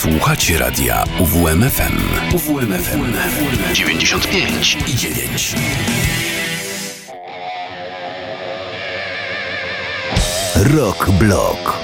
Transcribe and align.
Słuchacie 0.00 0.58
radia 0.58 1.04
UWMFM. 1.18 1.98
UWMFM 2.34 3.00
95 3.74 4.78
i 4.86 4.96
9. 4.96 5.54
Rock 10.56 11.10
Block. 11.10 11.78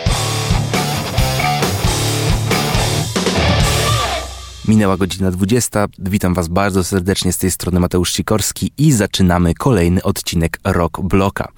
Minęła 4.68 4.96
godzina 4.96 5.30
20. 5.30 5.86
Witam 5.98 6.34
Was 6.34 6.48
bardzo 6.48 6.84
serdecznie 6.84 7.32
z 7.32 7.38
tej 7.38 7.50
strony 7.50 7.80
Mateusz 7.80 8.12
Sikorski 8.12 8.72
i 8.78 8.92
zaczynamy 8.92 9.54
kolejny 9.54 10.02
odcinek 10.02 10.58
Rock 10.64 11.00
Bloka. 11.00 11.48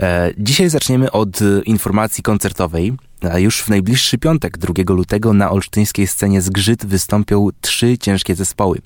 E, 0.00 0.32
dzisiaj 0.38 0.70
zaczniemy 0.70 1.10
od 1.12 1.38
informacji 1.64 2.22
koncertowej. 2.22 2.92
A 3.32 3.38
już 3.38 3.62
w 3.62 3.68
najbliższy 3.68 4.18
piątek, 4.18 4.58
2 4.58 4.94
lutego, 4.94 5.32
na 5.32 5.50
olsztyńskiej 5.50 6.06
scenie 6.06 6.42
Zgrzyt 6.42 6.86
wystąpią 6.86 7.48
trzy 7.60 7.98
ciężkie 7.98 8.34
zespoły. 8.34 8.78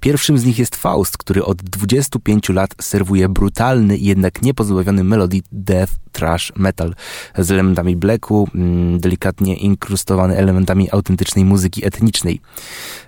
Pierwszym 0.00 0.38
z 0.38 0.44
nich 0.44 0.58
jest 0.58 0.76
Faust, 0.76 1.18
który 1.18 1.44
od 1.44 1.62
25 1.62 2.48
lat 2.48 2.74
serwuje 2.80 3.28
brutalny, 3.28 3.96
jednak 3.96 4.42
niepozbawiony 4.42 5.04
melodii 5.04 5.42
death 5.52 5.92
trash 6.12 6.52
metal 6.56 6.94
z 7.38 7.50
elementami 7.50 7.96
blacku, 7.96 8.48
mm, 8.54 9.00
delikatnie 9.00 9.56
inkrustowany 9.56 10.36
elementami 10.36 10.90
autentycznej 10.90 11.44
muzyki 11.44 11.86
etnicznej. 11.86 12.40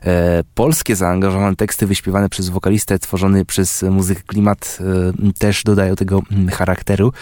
E, 0.05 0.43
polskie 0.55 0.97
zaangażowane 0.97 1.57
teksty 1.57 1.87
wyśpiewane 1.87 2.29
przez 2.29 2.49
wokalistę, 2.49 2.99
tworzony 2.99 3.45
przez 3.45 3.83
muzykę 3.83 4.23
klimat 4.27 4.79
e, 4.81 5.33
też 5.39 5.63
dodają 5.65 5.97
tego 5.97 6.23
mm, 6.33 6.49
charakteru. 6.49 7.13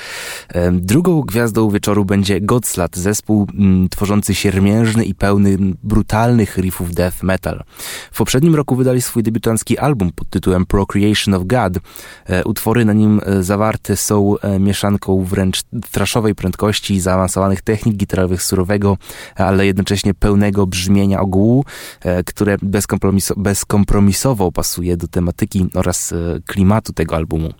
E, 0.48 0.72
drugą 0.72 1.20
gwiazdą 1.20 1.70
wieczoru 1.70 2.04
będzie 2.04 2.40
Godslat, 2.40 2.96
zespół 2.96 3.41
mm, 3.54 3.88
tworzący 3.88 4.34
siermiężny 4.34 5.04
i 5.04 5.14
pełny 5.14 5.58
brutalnych 5.82 6.56
riffów 6.58 6.94
death 6.94 7.22
metal. 7.22 7.62
W 8.12 8.18
poprzednim 8.18 8.54
roku 8.54 8.76
wydali 8.76 9.02
swój 9.02 9.22
debiutancki 9.22 9.78
album 9.78 10.10
pod 10.12 10.30
tytułem 10.30 10.66
Procreation 10.66 11.34
of 11.34 11.42
God. 11.44 11.78
E, 12.26 12.44
utwory 12.44 12.84
na 12.84 12.92
nim 12.92 13.20
e, 13.26 13.42
zawarte 13.42 13.96
są 13.96 14.38
e, 14.38 14.58
mieszanką 14.58 15.24
wręcz 15.24 15.62
traszowej 15.90 16.34
prędkości 16.34 17.00
zaawansowanych 17.00 17.62
technik 17.62 17.96
gitarowych 17.96 18.42
surowego, 18.42 18.98
ale 19.36 19.66
jednocześnie 19.66 20.14
pełnego 20.14 20.66
brzmienia 20.66 21.20
ogółu, 21.20 21.64
które 22.26 22.56
bezkompromiso 22.62 23.34
bezkompromisowo 23.36 24.52
pasuje 24.52 24.96
do 24.96 25.08
tematyki 25.08 25.66
oraz 25.74 26.14
klimatu 26.46 26.92
tego 26.92 27.16
albumu. 27.16 27.52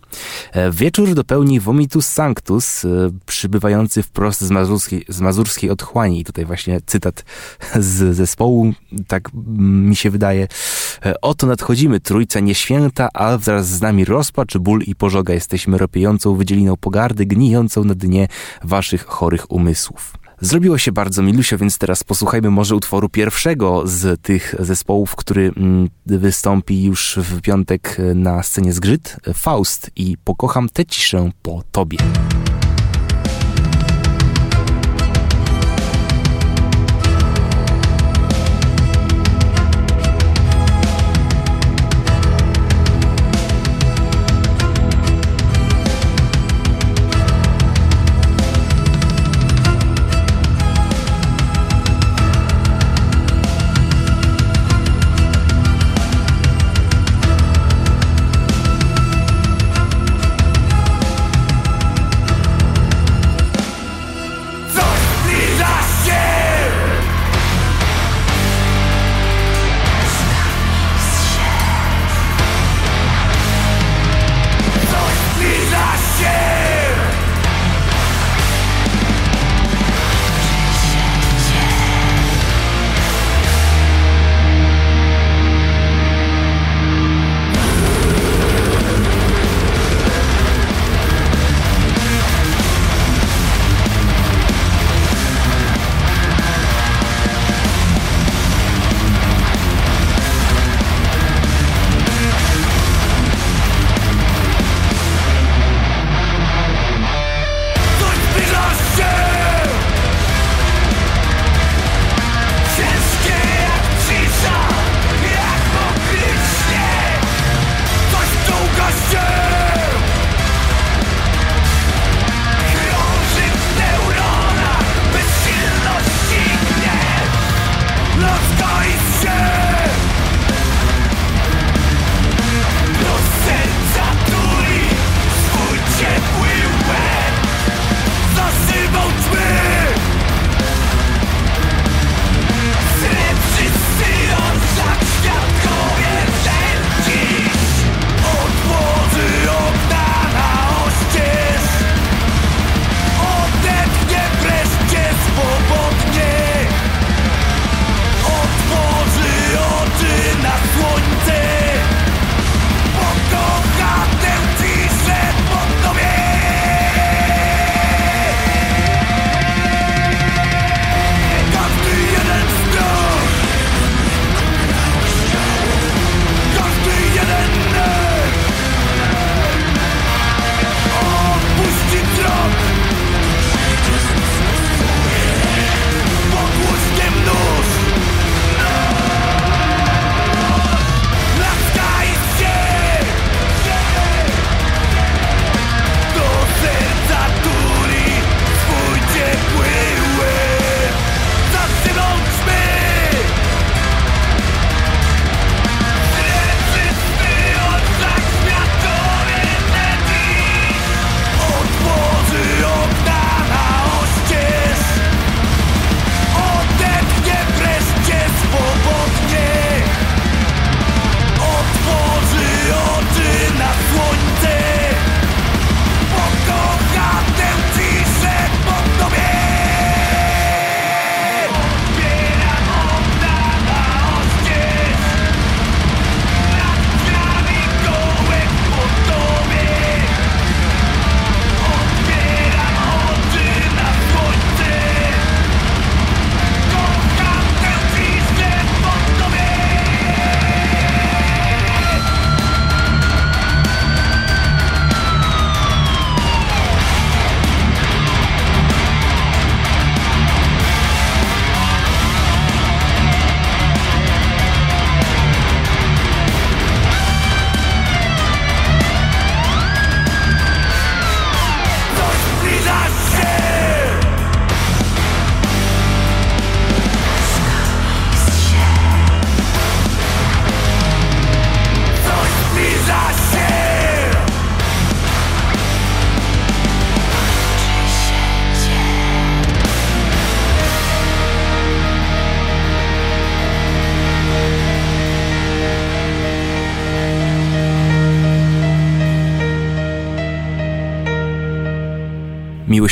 Wieczór 0.71 1.13
dopełni 1.13 1.59
Vomitus 1.59 2.05
Sanctus, 2.05 2.85
przybywający 3.25 4.03
wprost 4.03 4.41
z 4.41 4.51
mazurskiej, 4.51 5.05
z 5.09 5.21
mazurskiej 5.21 5.69
otchłani. 5.73 6.19
I 6.19 6.23
tutaj 6.23 6.45
właśnie 6.45 6.79
cytat 6.85 7.25
z 7.75 8.15
zespołu, 8.15 8.73
tak 9.07 9.29
mi 9.57 9.95
się 9.95 10.09
wydaje. 10.09 10.47
Oto 11.21 11.47
nadchodzimy, 11.47 11.99
trójca 11.99 12.39
nieświęta, 12.39 13.09
a 13.13 13.37
wraz 13.37 13.67
z 13.67 13.81
nami 13.81 14.05
rozpacz, 14.05 14.57
ból 14.57 14.81
i 14.81 14.95
pożoga. 14.95 15.33
Jesteśmy 15.33 15.77
ropiejącą 15.77 16.35
wydzieliną 16.35 16.77
pogardy, 16.77 17.25
gnijącą 17.25 17.83
na 17.83 17.95
dnie 17.95 18.27
waszych 18.63 19.05
chorych 19.05 19.51
umysłów. 19.51 20.13
Zrobiło 20.41 20.77
się 20.77 20.91
bardzo 20.91 21.21
milusio, 21.21 21.57
więc 21.57 21.77
teraz 21.77 22.03
posłuchajmy 22.03 22.49
może 22.49 22.75
utworu 22.75 23.09
pierwszego 23.09 23.81
z 23.85 24.21
tych 24.21 24.55
zespołów, 24.59 25.15
który 25.15 25.51
mm, 25.57 25.89
wystąpi 26.05 26.83
już 26.83 27.19
w 27.21 27.41
piątek 27.41 27.97
na 28.15 28.43
scenie 28.43 28.73
Zgrzyt. 28.73 29.17
Faust 29.33 29.91
i 29.95 30.17
Pokocham 30.23 30.69
tę 30.69 30.85
ciszę 30.85 31.31
po 31.41 31.63
tobie. 31.71 31.97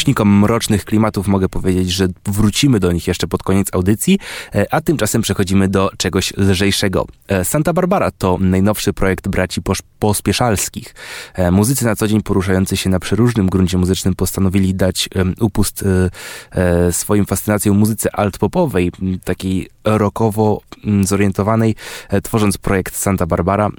Miłośnikom 0.02 0.40
mrocznych 0.40 0.86
klimatów 0.86 1.28
mogę 1.28 1.50
powiedzieć, 1.50 1.92
że 1.92 2.08
wrócimy 2.26 2.80
do 2.80 2.92
nich 2.92 3.08
jeszcze 3.08 3.28
pod 3.28 3.44
koniec 3.44 3.68
audycji, 3.74 4.20
a 4.72 4.82
tymczasem 4.82 5.22
przechodzimy 5.22 5.68
do 5.68 5.92
czegoś 5.98 6.38
lżejszego. 6.38 7.06
Santa 7.44 7.74
Barbara 7.74 8.12
to 8.12 8.38
najnowszy 8.40 8.94
projekt 8.94 9.28
braci 9.28 9.62
pospieszalskich. 10.00 10.96
Muzycy 11.52 11.86
na 11.86 11.96
co 11.96 12.08
dzień 12.08 12.22
poruszający 12.22 12.78
się 12.78 12.90
na 12.90 13.00
przeróżnym 13.00 13.50
gruncie 13.50 13.78
muzycznym 13.78 14.16
postanowili 14.16 14.76
dać 14.76 15.10
upust 15.40 15.86
swoim 16.92 17.26
fascynacjom 17.26 17.78
muzyce 17.78 18.10
alt-popowej, 18.16 18.92
takiej 19.24 19.70
rockowo 19.84 20.62
zorientowanej, 21.04 21.76
tworząc 22.24 22.58
projekt 22.58 22.96
Santa 22.96 23.26
Barbara 23.26 23.70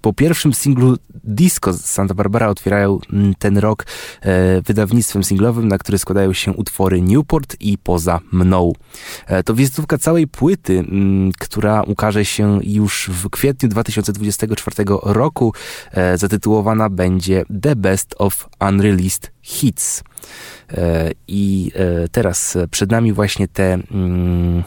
po 0.00 0.12
pierwszym 0.12 0.54
singlu 0.54 0.96
Disco 1.24 1.72
z 1.72 1.84
Santa 1.84 2.14
Barbara 2.14 2.48
otwierają 2.48 2.98
mm, 3.12 3.34
ten 3.38 3.58
rok 3.58 3.86
e, 4.20 4.62
wydawnictwem 4.62 5.24
singlowym, 5.24 5.68
na 5.68 5.78
który 5.78 5.98
składają 5.98 6.32
się 6.32 6.52
utwory 6.52 7.02
Newport 7.02 7.56
i 7.60 7.78
Poza 7.78 8.20
mną. 8.32 8.72
E, 9.26 9.42
to 9.42 9.54
wizytówka 9.54 9.98
całej 9.98 10.26
płyty, 10.26 10.78
mm, 10.78 11.32
która 11.38 11.82
ukaże 11.82 12.24
się 12.24 12.60
już 12.62 13.10
w 13.12 13.30
kwietniu 13.30 13.68
2024 13.68 14.84
roku. 15.02 15.52
E, 15.92 16.18
zatytułowana 16.18 16.90
będzie 16.90 17.44
The 17.62 17.76
Best 17.76 18.14
of 18.18 18.48
Unreleased 18.68 19.32
Hits. 19.42 20.02
I 21.28 21.72
teraz 22.12 22.58
przed 22.70 22.90
nami 22.90 23.12
właśnie 23.12 23.48
te 23.48 23.78
mm, 23.90 24.62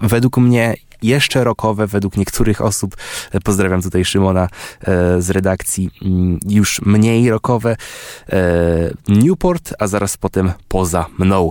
według 0.00 0.38
mnie 0.38 0.74
jeszcze 1.02 1.44
rokowe 1.44 1.86
według 1.86 2.16
niektórych 2.16 2.60
osób. 2.60 2.96
E, 3.32 3.40
pozdrawiam 3.40 3.82
tutaj 3.82 4.04
Szymona 4.04 4.48
e, 4.80 5.22
z 5.22 5.30
redakcji. 5.30 5.90
Mm, 6.02 6.38
już 6.48 6.80
mniej 6.82 7.30
rokowe. 7.30 7.76
E, 8.32 8.36
Newport, 9.08 9.74
a 9.78 9.86
zaraz 9.86 10.16
potem 10.16 10.52
poza 10.68 11.06
mną. 11.18 11.50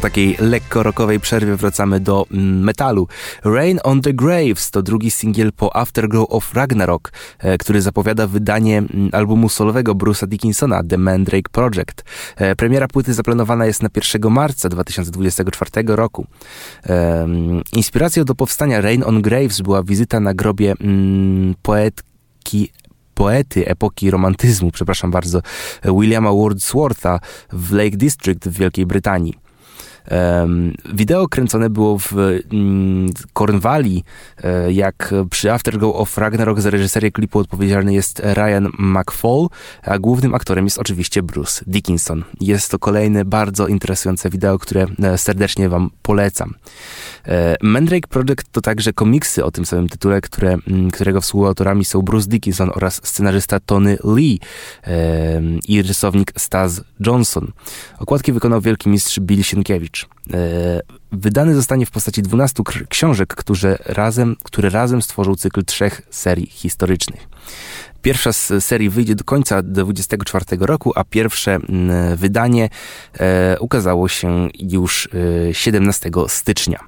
Takiej 0.00 0.36
lekko 0.40 0.82
rockowej 0.82 1.20
przerwie 1.20 1.56
wracamy 1.56 2.00
do 2.00 2.26
mm, 2.30 2.64
metalu. 2.64 3.08
Rain 3.44 3.80
on 3.84 4.00
the 4.00 4.12
Graves 4.12 4.70
to 4.70 4.82
drugi 4.82 5.10
singiel 5.10 5.52
po 5.52 5.76
Afterglow 5.76 6.26
of 6.30 6.54
Ragnarok, 6.54 7.12
e, 7.38 7.58
który 7.58 7.82
zapowiada 7.82 8.26
wydanie 8.26 8.78
mm, 8.78 9.08
albumu 9.12 9.48
solowego 9.48 9.94
Bruce'a 9.94 10.26
Dickinsona 10.26 10.82
The 10.84 10.98
Mandrake 10.98 11.50
Project. 11.52 12.04
E, 12.36 12.56
premiera 12.56 12.88
płyty 12.88 13.14
zaplanowana 13.14 13.66
jest 13.66 13.82
na 13.82 13.88
1 14.14 14.32
marca 14.32 14.68
2024 14.68 15.70
roku. 15.86 16.26
Inspiracją 17.72 18.24
do 18.24 18.34
powstania 18.34 18.80
Rain 18.80 19.04
on 19.06 19.22
Graves 19.22 19.60
była 19.60 19.82
wizyta 19.82 20.20
na 20.20 20.34
grobie 20.34 20.74
mm, 20.80 21.54
poetki 21.62 22.72
poety 23.14 23.66
epoki 23.66 24.10
romantyzmu, 24.10 24.70
przepraszam 24.70 25.10
bardzo, 25.10 25.40
Williama 25.84 26.30
Wordswortha 26.30 27.20
w 27.52 27.72
Lake 27.72 27.96
District 27.96 28.48
w 28.48 28.58
Wielkiej 28.58 28.86
Brytanii. 28.86 29.49
Wideo 30.92 31.28
kręcone 31.28 31.70
było 31.70 31.98
w 31.98 32.12
mm, 32.52 33.10
Cornwalli, 33.32 34.04
e, 34.44 34.72
jak 34.72 35.14
przy 35.30 35.52
Afterglow 35.52 35.96
of 35.96 36.18
Ragnarok 36.18 36.60
za 36.60 36.70
reżyserię 36.70 37.10
klipu 37.10 37.38
odpowiedzialny 37.38 37.94
jest 37.94 38.22
Ryan 38.24 38.68
McFall, 38.78 39.48
a 39.82 39.98
głównym 39.98 40.34
aktorem 40.34 40.64
jest 40.64 40.78
oczywiście 40.78 41.22
Bruce 41.22 41.64
Dickinson. 41.66 42.24
Jest 42.40 42.70
to 42.70 42.78
kolejne 42.78 43.24
bardzo 43.24 43.66
interesujące 43.66 44.30
wideo, 44.30 44.58
które 44.58 44.86
e, 45.02 45.18
serdecznie 45.18 45.68
Wam 45.68 45.90
polecam. 46.02 46.54
Mandrake 47.62 48.08
Project 48.08 48.44
to 48.52 48.60
także 48.60 48.92
komiksy 48.92 49.44
o 49.44 49.50
tym 49.50 49.66
samym 49.66 49.88
tytule, 49.88 50.20
które, 50.20 50.56
którego 50.92 51.20
współautorami 51.20 51.84
są 51.84 52.02
Bruce 52.02 52.28
Dickinson 52.28 52.70
oraz 52.74 53.00
scenarzysta 53.04 53.60
Tony 53.60 53.98
Lee 54.04 54.40
i 55.68 55.82
rysownik 55.82 56.32
Stas 56.38 56.80
Johnson. 57.06 57.52
Okładki 57.98 58.32
wykonał 58.32 58.60
wielki 58.60 58.88
mistrz 58.88 59.20
Bill 59.20 59.42
Sienkiewicz. 59.42 59.89
Uh. 60.32 60.80
Wydany 61.12 61.54
zostanie 61.54 61.86
w 61.86 61.90
postaci 61.90 62.22
12 62.22 62.62
książek, 62.88 63.34
które 63.34 63.78
razem, 63.86 64.36
które 64.42 64.70
razem 64.70 65.02
stworzą 65.02 65.34
cykl 65.36 65.64
trzech 65.64 66.02
serii 66.10 66.46
historycznych. 66.46 67.28
Pierwsza 68.02 68.32
z 68.32 68.64
serii 68.64 68.90
wyjdzie 68.90 69.14
do 69.14 69.24
końca 69.24 69.62
2024 69.62 70.44
roku, 70.66 70.92
a 70.94 71.04
pierwsze 71.04 71.58
wydanie 72.16 72.68
e, 73.20 73.56
ukazało 73.60 74.08
się 74.08 74.48
już 74.60 75.08
17 75.52 76.10
e, 76.16 76.28
stycznia. 76.28 76.78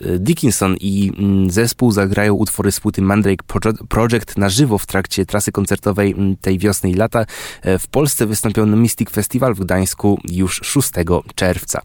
E, 0.00 0.18
Dickinson 0.18 0.76
i 0.80 1.12
zespół 1.48 1.92
zagrają 1.92 2.34
utwory 2.34 2.72
z 2.72 2.80
płyty 2.80 3.02
Mandrake 3.02 3.44
Project 3.88 4.38
na 4.38 4.48
żywo 4.48 4.78
w 4.78 4.86
trakcie 4.86 5.26
trasy 5.26 5.52
koncertowej 5.52 6.14
tej 6.40 6.58
wiosny 6.58 6.90
i 6.90 6.94
lata. 6.94 7.24
W 7.64 7.86
Polsce 7.90 8.26
wystąpią 8.26 8.66
na 8.66 8.76
Mystic 8.76 9.10
Festival 9.10 9.54
w 9.54 9.60
Gdańsku 9.60 10.20
już 10.28 10.60
6 10.64 10.90
czerwca. 11.34 11.82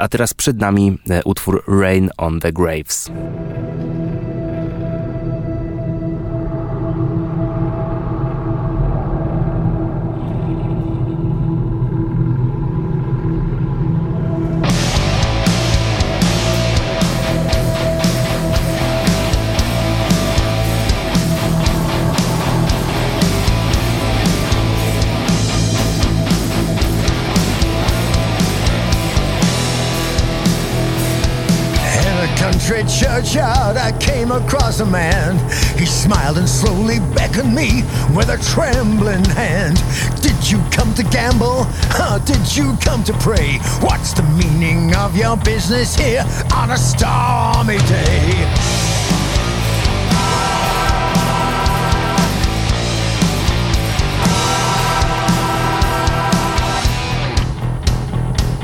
A 0.00 0.08
teraz 0.08 0.34
przed 0.34 0.58
nami 0.58 0.98
utwór 1.24 1.62
Rain 1.66 2.10
on 2.18 2.40
the 2.40 2.52
Graves. 2.52 3.10
Churchyard, 33.02 33.76
I 33.76 33.90
came 33.98 34.30
across 34.30 34.78
a 34.80 34.86
man. 34.86 35.36
He 35.76 35.86
smiled 35.86 36.38
and 36.38 36.48
slowly 36.48 37.00
beckoned 37.14 37.52
me 37.52 37.82
with 38.14 38.28
a 38.28 38.38
trembling 38.38 39.24
hand. 39.24 39.82
Did 40.22 40.38
you 40.48 40.58
come 40.70 40.94
to 40.94 41.02
gamble? 41.02 41.64
Huh, 41.90 42.18
did 42.20 42.56
you 42.56 42.76
come 42.80 43.02
to 43.04 43.12
pray? 43.14 43.58
What's 43.80 44.12
the 44.12 44.22
meaning 44.22 44.94
of 44.94 45.16
your 45.16 45.36
business 45.36 45.96
here 45.96 46.24
on 46.54 46.70
a 46.70 46.76
stormy 46.76 47.78
day? 47.78 48.61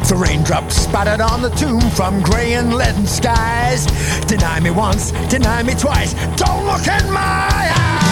The 0.09 0.16
raindrops 0.16 0.75
spattered 0.75 1.21
on 1.21 1.42
the 1.42 1.51
tomb 1.51 1.83
from 1.90 2.23
grey 2.23 2.55
and 2.55 2.73
leaden 2.73 3.07
skies. 3.07 3.85
Deny 4.25 4.59
me 4.59 4.71
once, 4.71 5.11
deny 5.29 5.62
me 5.62 5.75
twice. 5.75 6.14
Don't 6.35 6.64
look 6.64 6.87
in 6.88 7.12
my 7.12 7.73
eyes. 7.77 8.08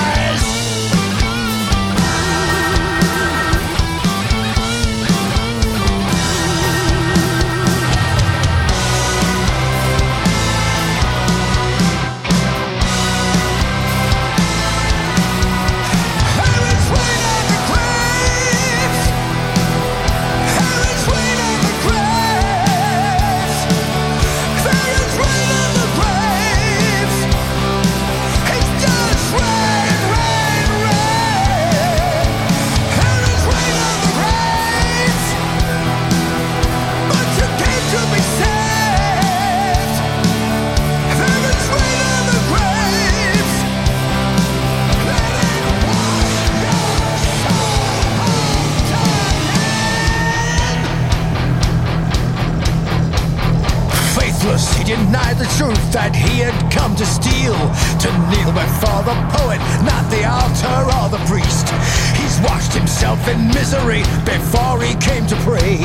That 55.64 56.14
he 56.14 56.40
had 56.40 56.52
come 56.70 56.94
to 56.96 57.06
steal, 57.06 57.56
to 57.96 58.08
kneel 58.28 58.52
before 58.52 59.00
the 59.08 59.16
poet, 59.32 59.58
not 59.88 60.04
the 60.12 60.28
altar 60.28 60.84
or 61.00 61.08
the 61.08 61.22
priest. 61.24 61.68
He's 62.12 62.38
washed 62.44 62.74
himself 62.74 63.26
in 63.26 63.48
misery 63.48 64.02
before 64.28 64.82
he 64.82 64.94
came 64.96 65.26
to 65.26 65.36
pray. 65.36 65.76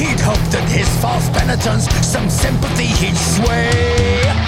He'd 0.00 0.20
hoped 0.20 0.50
that 0.52 0.64
his 0.72 0.88
false 1.02 1.28
penitence, 1.30 1.84
some 2.06 2.30
sympathy 2.30 2.86
he'd 2.86 3.16
sway. 3.16 4.47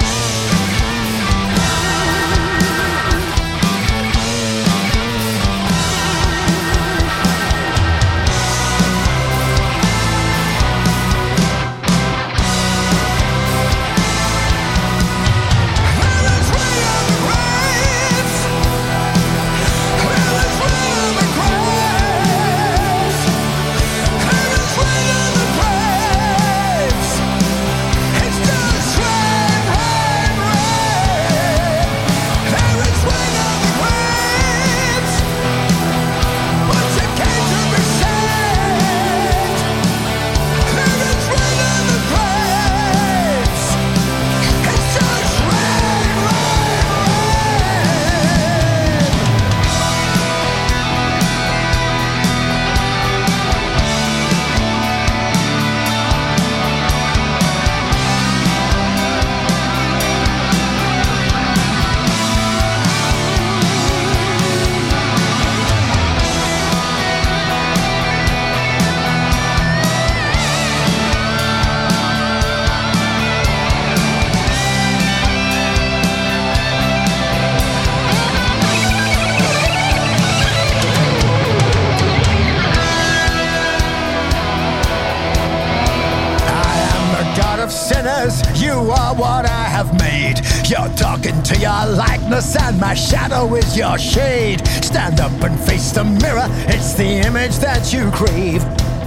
My 92.90 92.94
shadow 92.94 93.54
is 93.54 93.76
your 93.76 93.96
shade. 93.98 94.66
Stand 94.82 95.20
up 95.20 95.30
and 95.42 95.58
face 95.60 95.92
the 95.92 96.02
mirror, 96.02 96.46
it's 96.66 96.94
the 96.94 97.04
image 97.04 97.56
that 97.58 97.92
you 97.92 98.10
crave. 98.10 98.64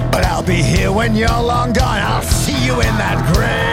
But 0.10 0.24
I'll 0.26 0.42
be 0.42 0.62
here 0.62 0.92
when 0.92 1.16
you're 1.16 1.28
long 1.28 1.74
gone, 1.74 2.02
I'll 2.02 2.22
see 2.22 2.66
you 2.66 2.74
in 2.76 2.96
that 2.98 3.34
grave. 3.34 3.73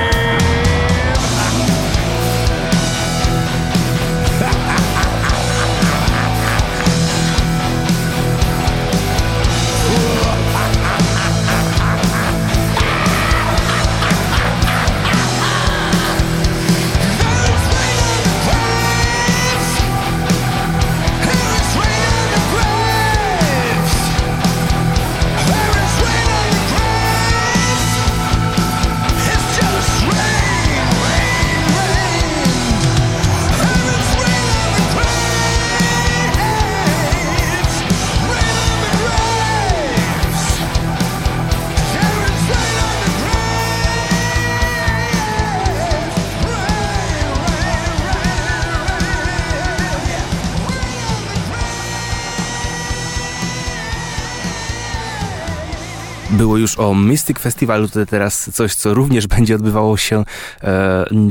Było 56.41 56.57
już 56.57 56.79
o 56.79 56.95
Mystic 56.95 57.39
Festiwalu, 57.39 57.89
to 57.89 58.07
teraz 58.07 58.51
coś, 58.53 58.75
co 58.75 58.95
również 58.95 59.27
będzie 59.37 59.55
odbywało 59.55 59.97
się 59.97 60.17
e, 60.19 60.25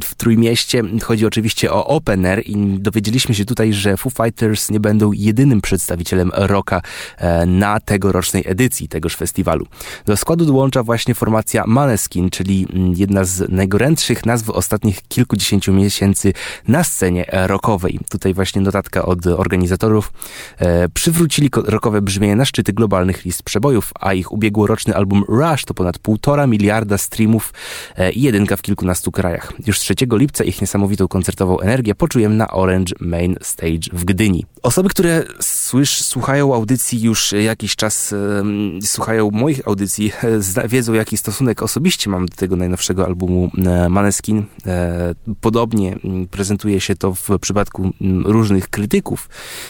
w 0.04 0.15
Trójmieście. 0.17 0.84
Chodzi 1.04 1.26
oczywiście 1.26 1.74
o 1.74 1.88
Open 1.88 2.26
Air 2.26 2.43
i 2.45 2.80
dowiedzieliśmy 2.80 3.36
się 3.36 3.45
tutaj, 3.45 3.74
że 3.74 3.98
Foo 3.98 4.10
Fighters 4.10 4.69
nie 4.69 4.80
będą 4.80 5.12
jedynym 5.12 5.62
przedstawicielem 5.62 6.32
rocka 6.34 6.82
e, 7.17 7.45
na 7.45 7.80
tegorocznej 7.80 8.43
edycji 8.45 8.88
tegoż 8.88 9.15
festiwalu. 9.15 9.65
Do 10.06 10.17
składu 10.17 10.45
dołącza 10.45 10.84
właśnie 10.84 11.15
formacja 11.15 11.63
Maneskin, 11.67 12.30
czyli 12.30 12.67
jedna 12.95 13.24
z 13.24 13.50
najgorętszych 13.52 14.26
nazw 14.26 14.50
ostatnich 14.50 15.02
kilkudziesięciu 15.08 15.74
miesięcy 15.74 16.34
na 16.67 16.84
scenie 16.84 17.26
rockowej. 17.32 18.00
Tutaj 18.10 18.34
właśnie 18.34 18.62
notatka 18.62 19.06
od 19.06 19.28
organizatorów. 19.28 20.12
E, 20.58 20.89
przywrócili 20.89 21.50
rockowe 21.56 22.02
brzmienie 22.02 22.36
na 22.36 22.45
szczyty 22.45 22.74
globalnych 22.74 23.26
list 23.26 23.43
przebojów, 23.43 23.91
a 24.00 24.13
ich 24.13 24.32
ubiegłoroczny 24.32 24.99
album 25.00 25.24
Rush 25.28 25.66
to 25.66 25.74
ponad 25.74 26.00
półtora 26.00 26.48
miliarda 26.48 26.98
streamów 26.98 27.54
e, 27.98 28.12
i 28.12 28.22
jedynka 28.22 28.58
w 28.58 28.62
kilkunastu 28.62 29.12
krajach. 29.12 29.54
Już 29.68 29.80
3 29.80 29.94
lipca 30.12 30.44
ich 30.44 30.62
niesamowitą 30.62 31.08
koncertową 31.08 31.60
energię 31.60 31.96
poczujemy 31.96 32.36
na 32.36 32.48
Orange 32.48 32.94
Main 33.00 33.36
Stage 33.42 33.90
w 33.94 34.06
Gdyni. 34.06 34.46
Osoby, 34.64 34.90
które 34.90 35.24
słysz, 35.40 36.02
słuchają 36.02 36.56
audycji 36.56 37.02
już 37.02 37.32
jakiś 37.32 37.76
czas, 37.76 38.14
e, 38.14 38.44
słuchają 38.82 39.32
moich 39.32 39.68
audycji, 39.68 40.12
e, 40.58 40.68
wiedzą 40.68 40.94
jaki 40.94 41.18
stosunek 41.18 41.64
osobiście 41.64 42.10
mam 42.10 42.26
do 42.26 42.36
tego 42.36 42.56
najnowszego 42.56 43.06
albumu 43.06 43.52
e, 43.66 43.90
Maneskin. 43.90 44.44
E, 44.66 45.16
podobnie 45.42 46.00
prezentuje 46.32 46.82
się 46.82 46.96
to 46.96 47.16
w 47.16 47.30
przypadku 47.42 47.92
różnych 48.26 48.70
krytyków, 48.70 49.30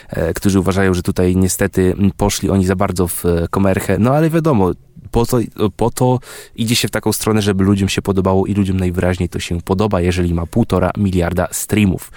e, 0.09 0.33
którzy 0.33 0.59
uważają, 0.59 0.93
że 0.93 1.01
tutaj 1.01 1.35
niestety 1.35 1.95
poszli 2.17 2.49
oni 2.49 2.65
za 2.65 2.75
bardzo 2.75 3.07
w 3.07 3.23
komerchę, 3.49 3.97
no 3.99 4.11
ale 4.11 4.29
wiadomo, 4.29 4.71
po 5.11 5.25
to, 5.25 5.39
po 5.75 5.89
to 5.91 6.19
idzie 6.55 6.75
się 6.75 6.87
w 6.87 6.91
taką 6.91 7.13
stronę, 7.13 7.41
żeby 7.41 7.63
ludziom 7.63 7.89
się 7.89 8.01
podobało 8.01 8.45
i 8.45 8.53
ludziom 8.53 8.77
najwyraźniej 8.77 9.29
to 9.29 9.39
się 9.39 9.61
podoba, 9.61 10.01
jeżeli 10.01 10.33
ma 10.33 10.45
półtora 10.45 10.91
miliarda 10.97 11.47
streamów. 11.51 12.11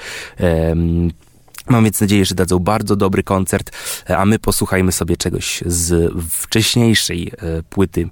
Mam 1.68 1.85
więc 1.85 2.01
nadzieję, 2.01 2.25
że 2.25 2.35
dadzą 2.35 2.59
bardzo 2.59 2.96
dobry 2.96 3.22
koncert, 3.22 3.70
a 4.09 4.25
my 4.25 4.38
posłuchajmy 4.38 4.92
sobie 4.92 5.16
czegoś 5.16 5.62
z 5.66 6.12
wcześniejszej 6.31 7.33
e, 7.38 7.62
płyty, 7.62 8.09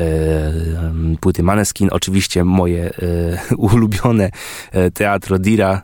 e, 0.00 0.52
płyty 1.20 1.42
Maneskin. 1.42 1.88
Oczywiście 1.92 2.44
moje 2.44 2.84
e, 2.84 3.56
ulubione 3.56 4.30
Teatro 4.94 5.38
Dira 5.38 5.82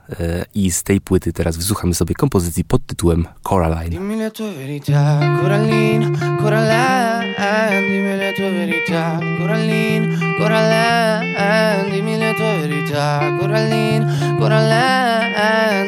i 0.55 0.71
z 0.71 0.83
tej 0.83 1.01
płyty 1.01 1.33
teraz 1.33 1.57
wysłuchamy 1.57 1.95
sobie 1.95 2.15
kompozycji 2.15 2.65
pod 2.65 2.87
tytułem 2.87 3.27
Coraline. 3.49 3.97
Coraline, 5.43 6.19
Coraline, 6.41 6.99
Coraline, 9.39 10.17
Coraline, 13.39 14.07
Coraline, 14.41 15.20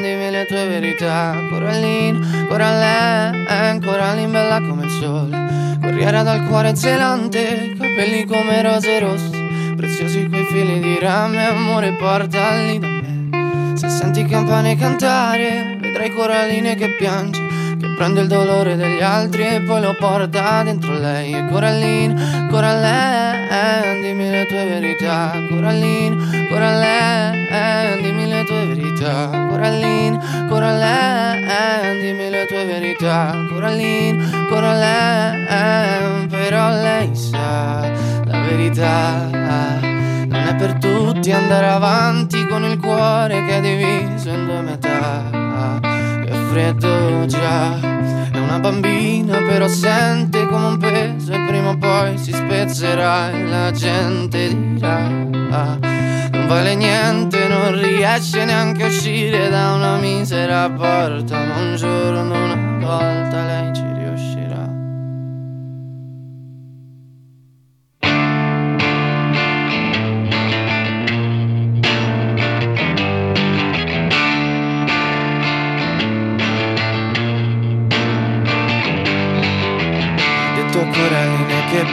dimmi 0.01 0.31
le 0.31 0.47
tue 0.47 0.67
verità. 0.67 1.35
Coraline, 1.51 2.47
Coraline, 2.49 3.81
Coraline 3.81 4.31
bella 4.31 4.61
come 4.61 4.85
il 4.85 4.91
sole. 4.91 5.79
Corriera 5.81 6.23
dal 6.23 6.47
cuore 6.47 6.75
zelante, 6.75 7.73
capelli 7.79 8.25
come 8.25 8.63
rose 8.63 8.99
rosse. 8.99 9.75
Preziosi 9.77 10.29
quei 10.29 10.45
fili 10.45 10.81
di 10.81 10.99
rame, 10.99 11.47
amore 11.47 11.93
portali 11.95 12.79
da 12.79 12.87
me. 12.87 13.77
Se 13.77 13.89
senti 13.89 14.25
campane 14.25 14.77
cantare, 14.77 15.77
vedrai 15.81 16.11
Coraline 16.11 16.75
che 16.75 16.95
piange 16.95 17.52
che 17.83 17.89
prende 17.97 18.21
il 18.21 18.29
dolore 18.29 18.77
degli 18.77 19.03
altri 19.03 19.45
e 19.45 19.61
poi 19.61 19.81
lo 19.81 19.97
porta 19.99 20.63
dentro 20.63 20.97
lei. 20.97 21.33
E 21.33 21.49
Coraline, 21.49 22.47
Coraline, 22.49 24.01
dimmi 24.01 24.31
le 24.31 24.47
tue 24.47 24.65
verità. 24.65 25.33
Coraline, 25.49 26.47
Coraline, 26.49 28.01
dimmi 28.01 28.29
le 28.29 28.45
tue 28.45 28.67
verità. 28.67 29.47
Coraline, 29.49 30.47
Coraline, 30.49 31.99
dimmi 32.01 32.31
le 32.31 32.47
tue 32.47 32.65
verità. 32.65 33.45
Coraline, 33.49 34.47
Coraline, 34.49 36.27
però 36.29 36.69
lei 36.71 37.17
sa 37.17 37.91
la 38.25 38.41
verità. 38.43 39.29
Non 40.29 40.47
è 40.47 40.55
per 40.55 40.79
tutti 40.79 41.33
andare 41.33 41.67
avanti 41.67 42.47
con 42.47 42.63
il 42.63 42.79
cuore 42.79 43.45
che 43.45 43.57
è 43.57 43.61
diviso 43.61 44.29
in 44.31 44.47
due 44.47 44.61
metà 44.61 46.02
freddo 46.51 47.27
già 47.27 47.79
È 48.31 48.39
una 48.39 48.59
bambina 48.59 49.39
però 49.39 49.69
sente 49.69 50.47
come 50.47 50.67
un 50.67 50.79
peso 50.79 51.33
E 51.33 51.45
prima 51.47 51.71
o 51.71 51.77
poi 51.77 52.19
si 52.19 52.33
spezzerà 52.33 53.31
e 53.31 53.45
la 53.45 53.71
gente 53.71 54.49
dirà 54.49 55.09
Non 55.09 56.47
vale 56.47 56.75
niente, 56.75 57.47
non 57.49 57.81
riesce 57.81 58.45
neanche 58.45 58.85
a 58.85 58.87
uscire 58.87 59.49
da 59.49 59.73
una 59.73 59.97
misera 59.97 60.69
porta 60.71 61.39
Ma 61.45 61.57
un 61.57 61.77
giorno 61.77 62.45
una 62.45 62.87
volta 62.87 63.45
lei 63.45 63.75
ci 63.75 63.82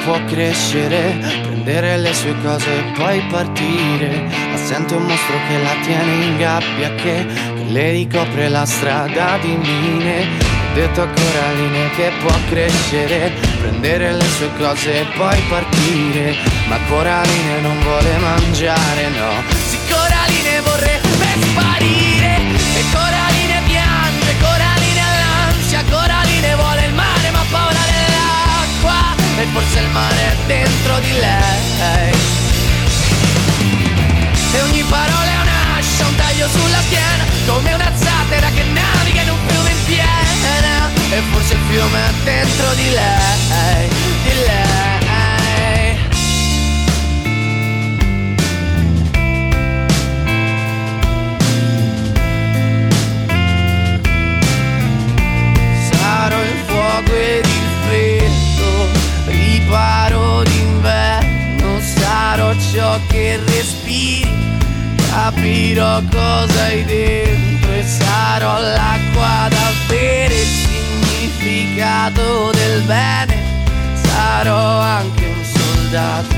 può 0.09 0.19
crescere, 0.25 1.19
prendere 1.43 1.97
le 1.97 2.11
sue 2.15 2.33
cose 2.41 2.79
e 2.79 2.83
poi 2.97 3.21
partire. 3.29 4.27
Ma 4.49 4.57
sente 4.57 4.95
un 4.95 5.03
mostro 5.03 5.35
che 5.47 5.61
la 5.61 5.75
tiene 5.83 6.25
in 6.25 6.37
gabbia, 6.37 6.95
che, 6.95 7.27
che 7.27 7.63
le 7.67 7.91
ricopre 7.91 8.49
la 8.49 8.65
strada 8.65 9.37
di 9.39 9.55
mine. 9.55 10.21
Ho 10.21 10.73
detto 10.73 11.01
a 11.03 11.07
Coraline 11.07 11.89
che 11.95 12.11
può 12.21 12.33
crescere, 12.49 13.33
prendere 13.59 14.13
le 14.13 14.25
sue 14.25 14.49
cose 14.57 15.01
e 15.01 15.05
poi 15.15 15.39
partire. 15.47 16.35
Ma 16.67 16.77
Coraline 16.87 17.59
non 17.61 17.79
vuole 17.81 18.17
mangiare, 18.17 19.09
no. 19.09 19.58
E 29.41 29.45
forse 29.53 29.79
il 29.79 29.89
mare 29.91 30.15
è 30.15 30.35
dentro 30.47 30.99
di 30.99 31.11
lei. 31.13 32.11
E 34.51 34.61
ogni 34.63 34.83
parola 34.83 35.31
è 35.31 35.41
un'ascia, 35.41 36.07
un 36.07 36.15
taglio 36.15 36.47
sulla 36.49 36.81
schiena, 36.81 37.23
come 37.47 37.73
una 37.73 37.91
zattera 37.95 38.49
che 38.49 38.63
naviga 38.63 39.21
in 39.21 39.29
un 39.29 39.37
fiume 39.47 39.69
in 39.69 39.85
piena. 39.85 40.89
E 41.11 41.21
forse 41.31 41.53
il 41.53 41.59
fiume 41.69 41.99
è 41.99 42.11
dentro 42.23 42.73
di 42.73 42.89
lei, 42.89 43.89
di 44.23 44.33
lei. 44.45 44.77
Sarò 55.91 56.41
il 56.41 56.63
fuoco 56.67 57.13
ed 57.13 57.49
freddo 57.49 57.58
riparo 59.29 60.43
d'inverno 60.43 61.79
sarò 61.79 62.53
ciò 62.73 62.99
che 63.07 63.39
respiri. 63.45 64.37
Capirò 65.09 66.01
cosa 66.11 66.63
hai 66.63 66.83
dentro 66.85 67.71
e 67.71 67.83
sarò 67.83 68.59
l'acqua 68.59 69.47
da 69.49 69.71
bere 69.87 70.35
il 70.35 70.47
significato 70.47 72.51
del 72.51 72.81
bene 72.83 73.37
sarò 73.93 74.79
anche 74.79 75.25
un 75.25 75.43
soldato. 75.43 76.35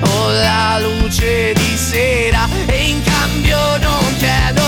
O 0.00 0.30
la 0.30 0.78
luce 0.80 1.52
di 1.54 1.76
sera 1.76 2.48
e 2.66 2.90
in 2.90 3.02
cambio 3.02 3.58
non 3.78 4.16
chiedo 4.18 4.67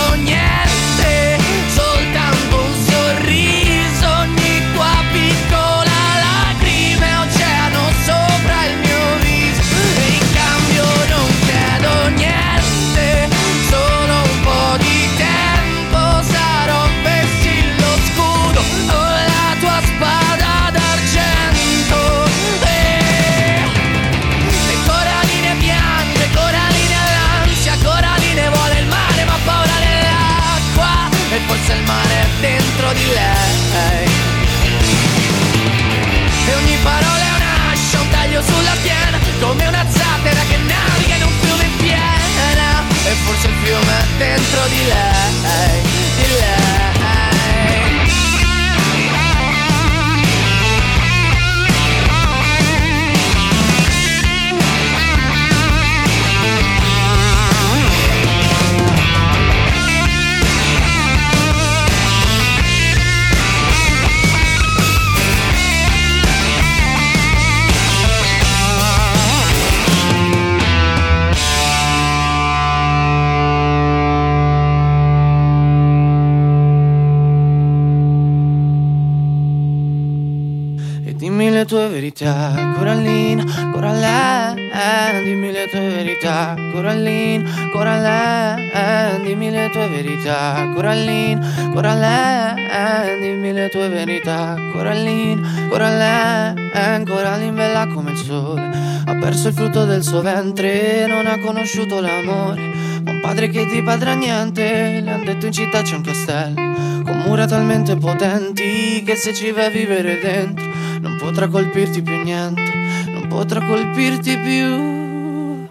il 99.51 99.57
frutto 99.57 99.83
del 99.83 100.01
suo 100.01 100.21
ventre, 100.21 101.05
non 101.07 101.27
ha 101.27 101.37
conosciuto 101.39 101.99
l'amore, 101.99 102.71
ma 103.03 103.11
un 103.11 103.19
padre 103.19 103.49
che 103.49 103.67
ti 103.67 103.83
padrà 103.83 104.13
niente, 104.13 105.01
le 105.01 105.11
han 105.11 105.25
detto 105.25 105.47
in 105.47 105.51
città 105.51 105.81
c'è 105.81 105.95
un 105.95 106.03
castello, 106.03 107.03
con 107.03 107.23
mura 107.25 107.45
talmente 107.45 107.97
potenti 107.97 109.03
che 109.05 109.15
se 109.15 109.33
ci 109.33 109.51
vai 109.51 109.65
a 109.65 109.69
vivere 109.69 110.19
dentro 110.19 110.65
non 111.01 111.17
potrà 111.17 111.49
colpirti 111.49 112.01
più 112.01 112.23
niente, 112.23 112.71
non 113.07 113.27
potrà 113.27 113.61
colpirti 113.65 114.37
più. 114.37 115.69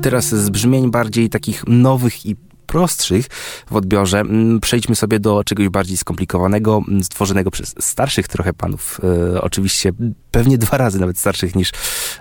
Teraz 0.00 0.34
z 0.34 0.50
brzmień 0.50 0.90
bardziej 0.90 1.28
takich 1.28 1.66
nowych 1.66 2.26
i 2.26 2.36
prostszych 2.68 3.26
w 3.70 3.76
odbiorze. 3.76 4.20
Mm, 4.20 4.60
Przejdźmy 4.60 4.94
sobie 4.94 5.20
do 5.20 5.44
czegoś 5.44 5.68
bardziej 5.68 5.96
skomplikowanego, 5.96 6.82
mm, 6.88 7.04
stworzonego 7.04 7.50
przez 7.50 7.74
starszych 7.80 8.28
trochę 8.28 8.52
panów. 8.52 9.00
E, 9.34 9.42
oczywiście 9.42 9.92
pewnie 10.30 10.58
dwa 10.58 10.76
razy 10.76 11.00
nawet 11.00 11.18
starszych 11.18 11.54
niż 11.54 11.70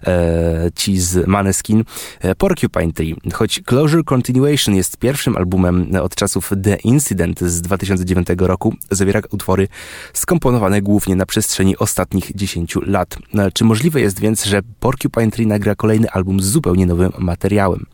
e, 0.08 0.72
ci 0.76 1.00
z 1.00 1.28
Maneskin. 1.28 1.84
E, 2.20 2.36
Porcupine 2.36 2.94
Tree. 2.94 3.16
Choć 3.34 3.62
Closure 3.66 4.04
Continuation 4.04 4.76
jest 4.76 4.98
pierwszym 4.98 5.38
albumem 5.38 5.96
od 6.02 6.16
czasów 6.16 6.52
The 6.64 6.76
Incident 6.76 7.40
z 7.40 7.62
2009 7.62 8.28
roku, 8.38 8.76
zawiera 8.92 9.22
utwory 9.30 9.68
skomponowane 10.14 10.82
głównie 10.82 11.16
na 11.16 11.26
przestrzeni 11.26 11.78
ostatnich 11.78 12.32
10 12.36 12.76
lat. 12.82 13.18
E, 13.34 13.52
Czy 13.52 13.64
możliwe 13.64 14.02
jest 14.02 14.20
więc, 14.20 14.46
że 14.46 14.62
Porcupine 14.80 15.32
Tree 15.32 15.48
nagra 15.48 15.76
kolejny 15.76 16.10
album 16.10 16.40
z 16.40 16.46
zupełnie 16.46 16.86
nowym 16.86 17.12
materiałem? 17.18 17.86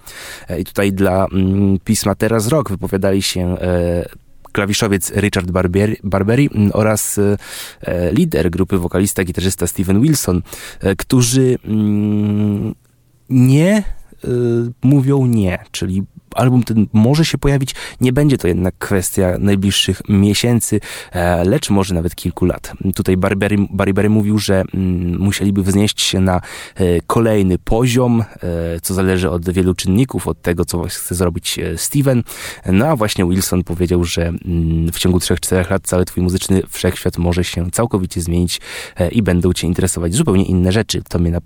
E, 0.49 0.59
I 0.59 0.63
tutaj 0.63 0.93
dla 0.93 1.25
mm, 1.25 1.79
pisma 1.83 2.15
Teraz 2.15 2.42
Rock 2.47 2.69
wypowiadali 2.69 3.21
się 3.21 3.57
e, 3.59 4.05
klawiszowiec 4.51 5.11
Richard 5.15 5.51
Barbieri, 5.51 5.97
Barberi 6.03 6.49
oraz 6.73 7.17
e, 7.17 7.37
e, 7.81 8.11
lider 8.11 8.49
grupy 8.49 8.77
wokalista, 8.77 9.23
gitarzysta 9.23 9.67
Steven 9.67 10.01
Wilson, 10.01 10.41
którzy 10.97 11.57
mm, 11.65 12.75
nie 13.29 13.83
mówią 14.83 15.25
nie, 15.25 15.59
czyli 15.71 16.03
album 16.35 16.63
ten 16.63 16.87
może 16.93 17.25
się 17.25 17.37
pojawić, 17.37 17.75
nie 18.01 18.13
będzie 18.13 18.37
to 18.37 18.47
jednak 18.47 18.77
kwestia 18.77 19.37
najbliższych 19.39 20.01
miesięcy, 20.09 20.79
e, 21.11 21.43
lecz 21.43 21.69
może 21.69 21.95
nawet 21.95 22.15
kilku 22.15 22.45
lat. 22.45 22.73
Tutaj 22.95 23.17
Barberry, 23.17 23.57
Barberry 23.69 24.09
mówił, 24.09 24.39
że 24.39 24.63
mm, 24.73 25.19
musieliby 25.19 25.63
wznieść 25.63 26.01
się 26.01 26.19
na 26.19 26.41
e, 26.75 27.01
kolejny 27.07 27.57
poziom, 27.57 28.21
e, 28.21 28.25
co 28.81 28.93
zależy 28.93 29.29
od 29.29 29.49
wielu 29.49 29.73
czynników, 29.73 30.27
od 30.27 30.41
tego, 30.41 30.65
co 30.65 30.83
chce 30.83 31.15
zrobić 31.15 31.59
Steven. 31.77 32.23
No 32.65 32.87
a 32.87 32.95
właśnie 32.95 33.25
Wilson 33.25 33.63
powiedział, 33.63 34.03
że 34.03 34.27
mm, 34.27 34.91
w 34.91 34.99
ciągu 34.99 35.17
3-4 35.17 35.71
lat 35.71 35.83
cały 35.87 36.05
twój 36.05 36.23
muzyczny 36.23 36.61
wszechświat 36.69 37.17
może 37.17 37.43
się 37.43 37.71
całkowicie 37.71 38.21
zmienić 38.21 38.61
i 39.11 39.21
będą 39.21 39.53
cię 39.53 39.67
interesować 39.67 40.13
zupełnie 40.13 40.45
inne 40.45 40.71
rzeczy. 40.71 41.01
To 41.09 41.19
mnie 41.19 41.37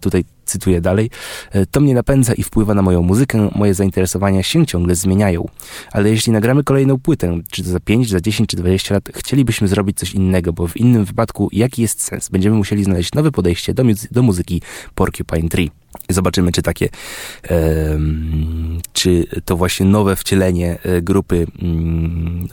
tutaj 0.00 0.24
cytuję 0.44 0.80
dalej, 0.80 1.10
e, 1.50 1.66
to 1.66 1.80
mnie 1.80 1.94
napędza 1.94 2.34
i 2.34 2.42
wpływa 2.42 2.74
na 2.74 2.82
moją 2.82 3.02
muzykę, 3.02 3.50
moje 3.54 3.74
zainteresowania 3.74 4.42
się 4.42 4.66
ciągle 4.66 4.94
zmieniają. 4.94 5.48
Ale 5.92 6.10
jeśli 6.10 6.32
nagramy 6.32 6.64
kolejną 6.64 6.98
płytę, 6.98 7.40
czy 7.50 7.62
to 7.62 7.70
za 7.70 7.80
5, 7.80 8.08
za 8.10 8.20
10, 8.20 8.50
czy 8.50 8.56
20 8.56 8.94
lat, 8.94 9.04
chcielibyśmy 9.14 9.68
zrobić 9.68 9.98
coś 9.98 10.14
innego, 10.14 10.52
bo 10.52 10.68
w 10.68 10.76
innym 10.76 11.04
wypadku 11.04 11.48
jaki 11.52 11.82
jest 11.82 12.02
sens? 12.02 12.28
Będziemy 12.28 12.56
musieli 12.56 12.84
znaleźć 12.84 13.14
nowe 13.14 13.30
podejście 13.32 13.74
do, 13.74 13.84
muzy- 13.84 14.08
do 14.10 14.22
muzyki 14.22 14.62
Porcupine 14.94 15.48
Tree. 15.48 15.70
Zobaczymy, 16.08 16.52
czy 16.52 16.62
takie, 16.62 16.88
czy 18.92 19.26
to 19.44 19.56
właśnie 19.56 19.86
nowe 19.86 20.16
wcielenie 20.16 20.78
e, 20.82 21.02
grupy 21.02 21.46
mm, 21.62 22.48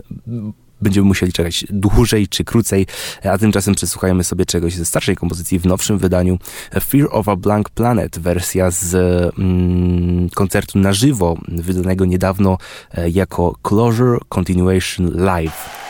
będziemy 0.82 1.08
musieli 1.08 1.34
czekać 1.34 1.66
dłużej 1.70 2.28
czy 2.28 2.44
krócej, 2.44 2.88
a 3.24 3.38
tymczasem 3.38 3.76
przesłuchajmy 3.76 4.24
sobie 4.24 4.46
czegoś 4.46 4.76
ze 4.76 4.86
starszej 4.86 5.16
kompozycji 5.16 5.60
w 5.60 5.66
nowszym 5.66 5.98
wydaniu 5.98 6.40
Fear 6.82 7.08
of 7.12 7.28
a 7.28 7.36
Blank 7.36 7.70
Planet, 7.70 8.20
wersja 8.20 8.72
z 8.72 8.96
mm, 9.40 10.30
koncertu 10.30 10.80
na 10.80 10.94
żywo, 10.94 11.38
wydanego 11.48 12.06
niedawno 12.06 12.58
e, 12.94 13.10
jako 13.10 13.56
Closure 13.62 14.18
Continuation 14.30 15.12
Live. 15.16 15.89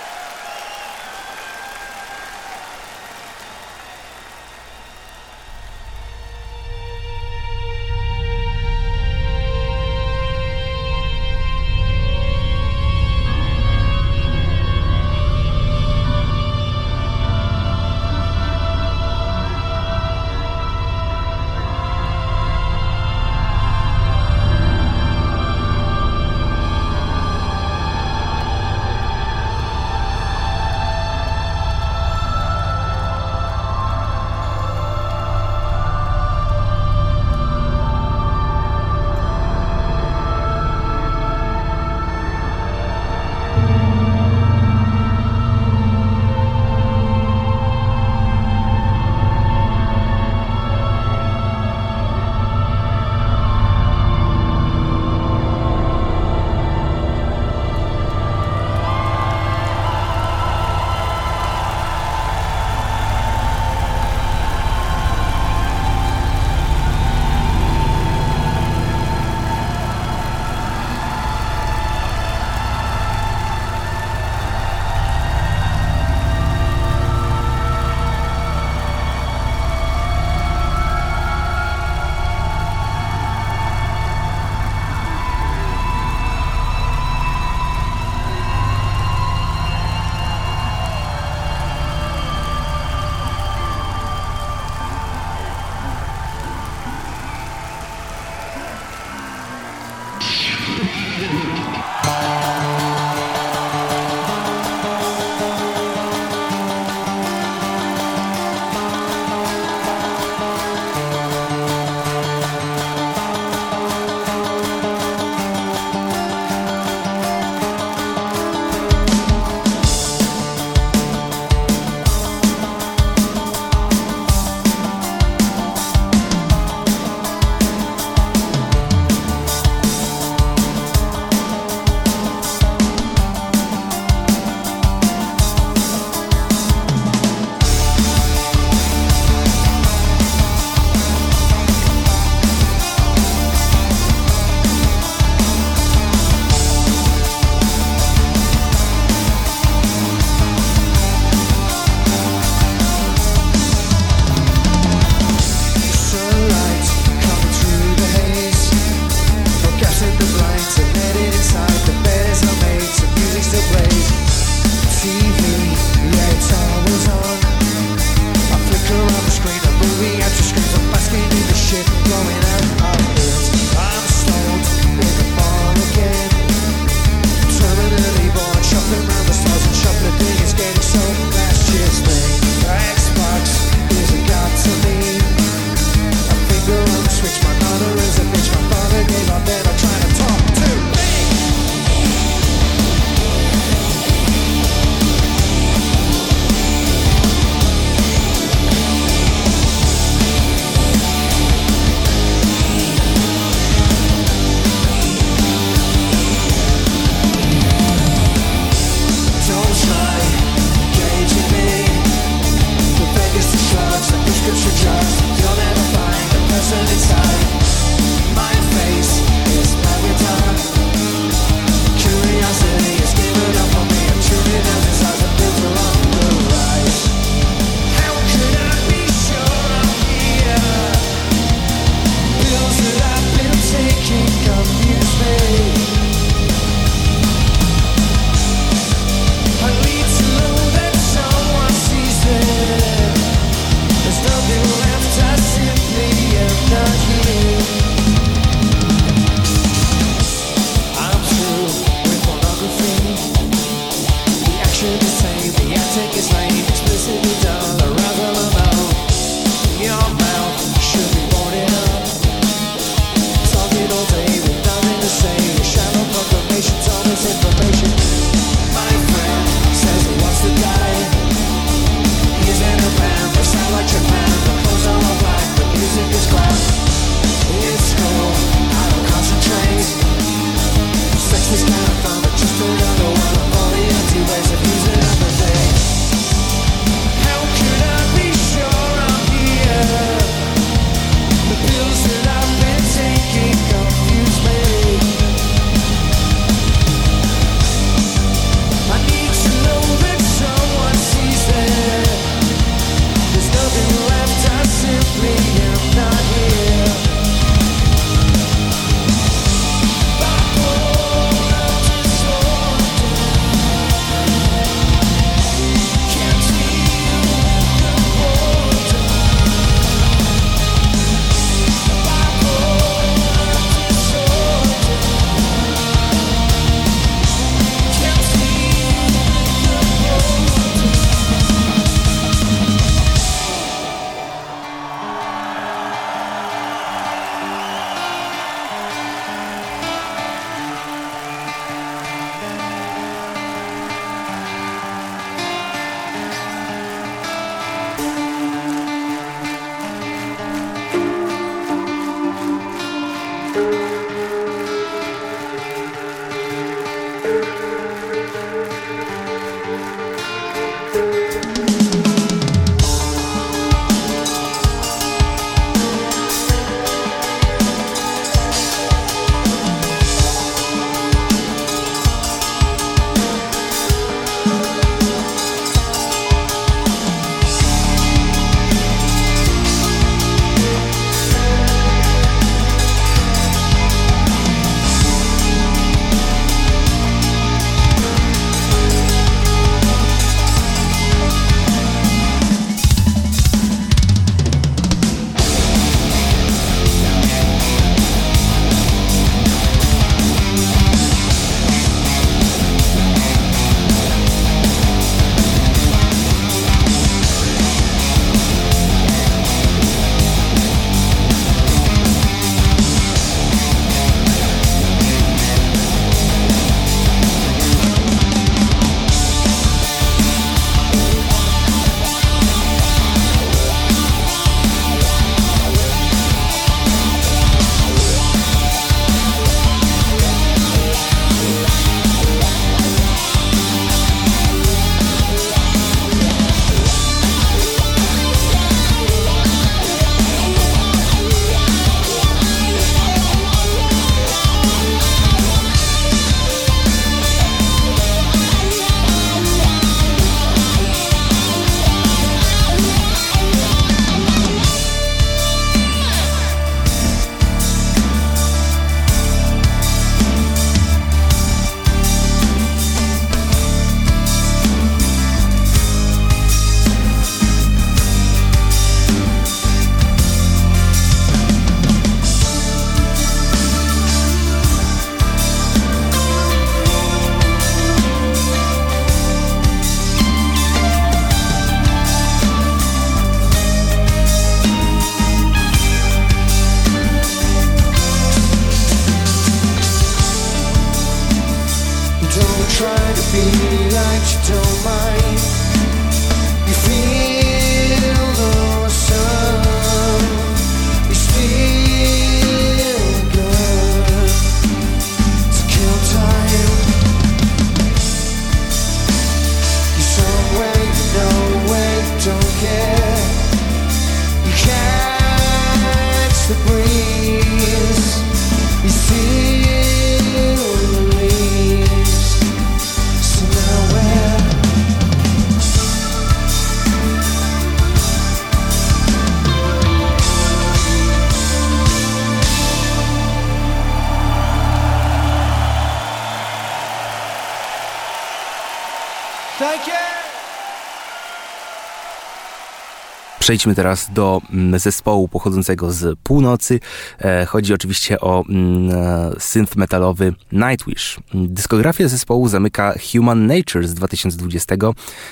Przejdźmy 543.50 543.76
teraz 543.76 544.10
do 544.14 544.41
mm, 544.54 544.80
zespołu 544.80 545.28
pochodzącego 545.28 545.91
z 545.91 546.20
północy. 546.20 546.80
E, 547.20 547.45
chodzi 547.45 547.74
oczywiście 547.74 548.20
o 548.20 548.43
mm, 548.50 548.91
e, 548.91 549.32
synth 549.39 549.76
metalowy 549.76 550.34
Nightwish. 550.52 551.20
Dyskografia 551.34 552.08
zespołu 552.08 552.47
zamyka 552.47 552.93
Human 553.12 553.47
Nature 553.47 553.88
z 553.88 553.93
2020, 553.93 554.76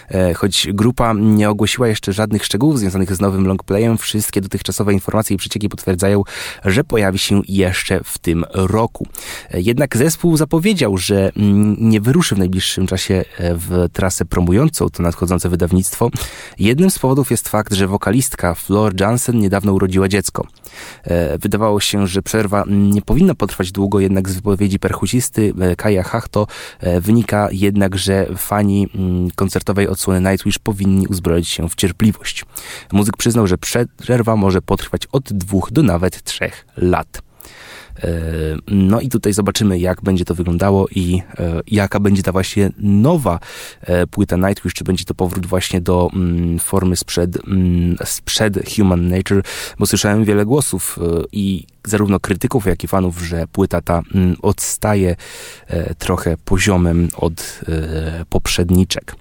e, 0.10 0.34
choć 0.34 0.68
grupa 0.74 1.14
nie 1.14 1.50
ogłosiła 1.50 1.88
jeszcze 1.88 2.14
żadnych 2.14 2.46
szczegółów 2.46 2.80
związanych 2.80 3.16
z 3.16 3.22
nowym 3.22 3.48
longplayem. 3.48 3.98
Wszystkie 3.98 4.42
dotychczasowe 4.42 4.94
informacje 4.94 5.36
i 5.36 5.38
przecieki 5.38 5.70
potwierdzają, 5.70 6.24
że 6.66 6.84
pojawi 6.84 7.20
się 7.20 7.42
jeszcze 7.48 8.04
w 8.04 8.18
tym 8.18 8.46
roku. 8.54 9.08
Jednak 9.54 9.98
zespół 9.98 10.38
zapowiedział, 10.38 10.98
że 10.98 11.32
mm, 11.36 11.76
nie 11.80 12.02
wyruszy 12.02 12.36
w 12.36 12.40
najbliższym 12.40 12.88
czasie 12.88 13.26
w 13.40 13.86
trasę 13.94 14.26
promującą 14.26 14.90
to 14.90 15.04
nadchodzące 15.04 15.50
wydawnictwo. 15.50 16.10
Jednym 16.60 16.90
z 16.90 17.00
powodów 17.00 17.32
jest 17.32 17.50
fakt, 17.50 17.74
że 17.74 17.88
wokal 17.88 18.07
wokalistka 18.08 18.56
Flor 18.56 19.02
Jansen 19.02 19.40
niedawno 19.40 19.74
urodziła 19.74 20.08
dziecko. 20.08 20.48
E, 21.04 21.38
wydawało 21.38 21.80
się, 21.80 22.08
że 22.08 22.22
przerwa 22.22 22.64
nie 22.68 23.02
powinna 23.02 23.36
potrwać 23.36 23.72
długo, 23.72 24.00
jednak 24.00 24.30
z 24.30 24.36
wypowiedzi 24.36 24.80
perkusisty 24.80 25.54
e, 25.60 25.76
Kaja 25.76 26.04
Hachto 26.04 26.48
e, 26.80 27.02
wynika 27.02 27.48
jednak, 27.52 27.98
że 27.98 28.28
fani 28.38 28.90
mm, 28.96 29.32
koncertowej 29.36 29.88
odsłony 29.88 30.32
Nightwish 30.32 30.60
powinni 30.60 31.08
uzbroić 31.08 31.48
się 31.48 31.70
w 31.70 31.76
cierpliwość. 31.76 32.46
Muzyk 32.92 33.18
przyznał, 33.18 33.48
że 33.48 33.58
przerwa 34.02 34.36
może 34.36 34.62
potrwać 34.62 35.08
od 35.12 35.34
dwóch 35.34 35.72
do 35.72 35.84
nawet 35.84 36.24
trzech 36.24 36.66
lat. 36.78 37.22
E, 38.04 38.10
no 38.68 39.02
i 39.02 39.10
tutaj 39.10 39.34
zobaczymy, 39.34 39.80
jak 39.80 40.02
będzie 40.02 40.26
to 40.26 40.36
wyglądało 40.36 40.88
i 40.96 41.22
e, 41.40 41.62
jaka 41.68 42.00
będzie 42.00 42.24
ta 42.24 42.32
właśnie 42.32 42.72
nowa 42.78 43.40
e, 43.82 44.08
płyta 44.08 44.38
Nightwish, 44.38 44.74
czy 44.74 44.84
będzie 44.84 45.06
to 45.06 45.14
powrót 45.14 45.46
właśnie 45.46 45.82
do 45.82 46.10
mm, 46.14 46.60
formy 46.60 46.96
sprzed, 46.96 47.48
mm, 47.48 47.96
sprzed 48.06 48.76
Human 48.76 49.08
Nature, 49.08 49.42
bo 49.80 49.86
słyszałem 49.86 50.26
wiele 50.26 50.46
głosów 50.46 51.00
i 51.32 51.66
zarówno 51.90 52.20
krytyków, 52.20 52.66
jak 52.66 52.84
i 52.84 52.88
fanów, 52.88 53.20
że 53.20 53.48
płyta 53.48 53.82
ta 53.82 54.02
mm, 54.16 54.36
odstaje 54.42 55.16
trochę 55.98 56.38
poziomem 56.46 57.10
od 57.16 57.62
poprzedniczek. 58.30 59.16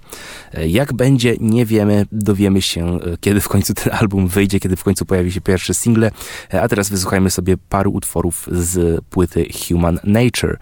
Jak 0.67 0.93
będzie, 0.93 1.37
nie 1.41 1.67
wiemy, 1.67 2.07
dowiemy 2.13 2.63
się, 2.63 2.99
kiedy 3.21 3.41
w 3.41 3.49
końcu 3.49 3.75
ten 3.75 3.93
album 3.93 4.29
wyjdzie, 4.29 4.61
kiedy 4.61 4.77
w 4.77 4.85
końcu 4.85 5.07
pojawi 5.07 5.33
się 5.33 5.41
pierwszy 5.41 5.75
single, 5.75 6.11
a 6.53 6.69
teraz 6.69 6.91
wysłuchajmy 6.91 7.31
sobie 7.31 7.57
paru 7.69 7.91
utworów 7.91 8.49
z 8.53 9.05
płyty 9.05 9.47
Human 9.69 9.99
Nature, 10.05 10.59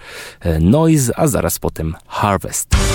Noise, 0.61 1.18
a 1.18 1.26
zaraz 1.26 1.59
potem 1.59 1.94
Harvest. 2.07 2.93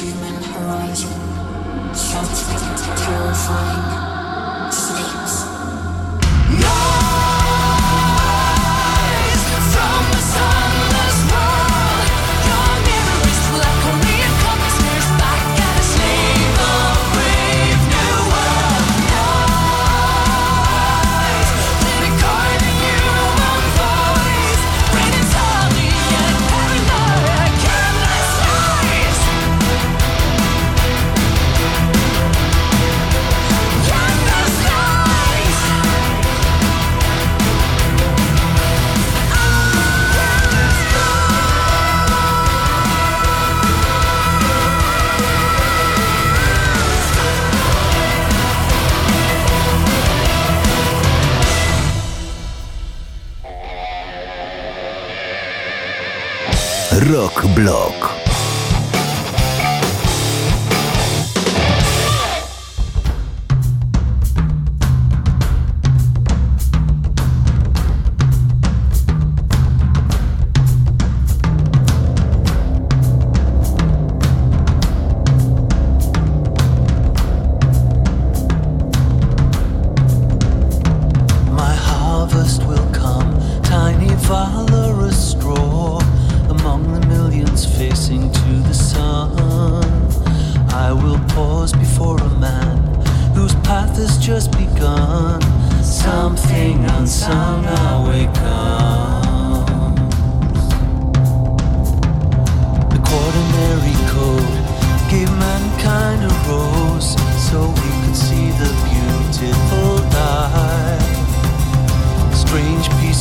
human 0.00 0.42
horizon, 0.42 1.10
sheltered, 1.94 2.96
terrifying, 2.96 4.72
sleeps. 4.72 5.49
Blog. 57.60 57.99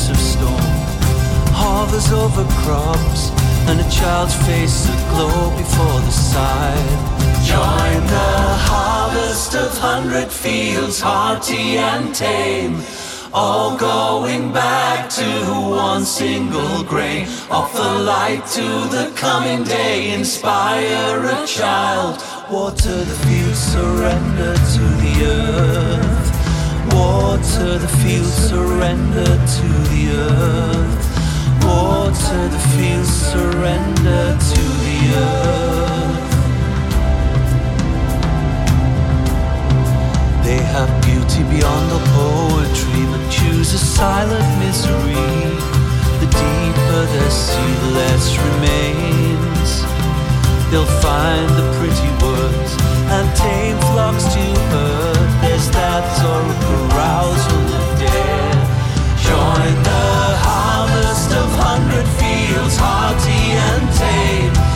of 0.10 0.18
storm. 0.18 0.74
Hovers 1.54 2.12
over 2.12 2.46
crops 2.64 3.32
and 3.70 3.80
a 3.80 3.90
child's 3.90 4.36
face 4.48 4.88
aglow 4.90 5.56
before 5.58 6.00
the 6.02 6.12
sight. 6.12 7.20
Join 7.46 8.02
the 8.08 8.34
harvest 8.70 9.56
of 9.56 9.78
hundred 9.78 10.32
fields, 10.32 11.00
hearty 11.00 11.78
and 11.78 12.14
tame. 12.14 12.82
All 13.32 13.78
going 13.78 14.52
back 14.52 15.10
to 15.12 15.30
one 15.70 16.04
single 16.04 16.84
grain. 16.84 17.28
Offer 17.52 18.04
light 18.04 18.44
to 18.54 18.68
the 18.96 19.14
coming 19.16 19.64
day, 19.64 20.14
inspire 20.14 21.26
a 21.26 21.46
child. 21.46 22.24
Water 22.52 23.04
the 23.04 23.18
fields, 23.26 23.60
surrender 23.60 24.56
to 24.56 24.84
the 25.04 25.26
earth. 25.26 26.19
Water 27.00 27.78
the 27.78 27.88
fields, 28.04 28.34
surrender 28.50 29.32
to 29.56 29.68
the 29.92 30.04
earth. 30.12 31.06
Water 31.64 32.44
the 32.56 32.64
fields, 32.76 33.10
surrender 33.32 34.38
to 34.52 34.64
the 34.86 35.00
earth. 35.16 35.70
They 40.44 40.60
have 40.76 40.90
beauty 41.08 41.44
beyond 41.56 41.86
the 41.96 42.02
poetry, 42.20 43.04
but 43.12 43.24
choose 43.32 43.74
a 43.74 43.78
silent 43.78 44.50
misery 44.60 45.30
The 46.22 46.30
deeper 46.44 47.04
the 47.16 47.30
sea, 47.30 47.76
less 47.98 48.26
remains. 48.48 49.70
They'll 50.70 50.94
find 51.08 51.50
the 51.60 51.68
pretty 51.78 52.12
words 52.24 52.72
and 53.16 53.26
tame 53.38 53.78
flocks 53.90 54.26
to 54.34 54.44
herd. 54.72 55.49
There's 55.60 55.72
that 55.72 56.08
sort 56.16 56.46
of 56.48 56.56
carousal 56.64 57.68
of 57.80 58.00
dead. 58.00 58.56
Join 59.20 59.76
the 59.84 60.08
harvest 60.40 61.36
of 61.36 61.52
hundred 61.60 62.08
fields, 62.16 62.78
hearty 62.78 63.60
and 63.68 63.84
tame. 64.00 64.69